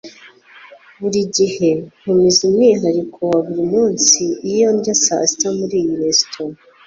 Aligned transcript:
Buri 0.99 1.21
gihe 1.37 1.69
ntumiza 1.99 2.39
umwihariko 2.47 3.19
wa 3.31 3.39
buri 3.45 3.63
munsi 3.73 4.23
iyo 4.51 4.67
ndya 4.77 4.95
saa 5.03 5.25
sita 5.29 5.47
muri 5.57 5.75
iyi 5.81 5.95
resitora 6.03 6.57